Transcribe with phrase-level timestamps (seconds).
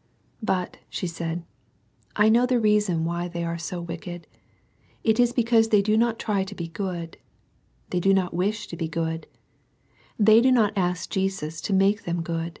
[0.00, 0.02] ^'
[0.42, 1.44] But," she said,"
[2.16, 4.26] I know the reason why they are so wicked:
[5.04, 7.18] it is because they do not try to be good,—
[7.90, 9.26] ^they do not wish to be good,—
[10.28, 12.60] they do not ask Jesus to make them good."